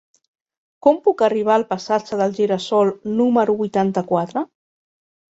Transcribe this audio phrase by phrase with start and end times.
[0.85, 4.43] Com puc arribar al passatge del Gira-sol número vuitanta-quatre?